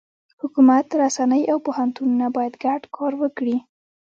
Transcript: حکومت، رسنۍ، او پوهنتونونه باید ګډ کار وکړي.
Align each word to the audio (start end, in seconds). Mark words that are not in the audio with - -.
حکومت، 0.41 0.85
رسنۍ، 1.01 1.41
او 1.51 1.57
پوهنتونونه 1.65 2.27
باید 2.35 2.53
ګډ 2.63 2.81
کار 2.95 3.13
وکړي. 3.21 3.57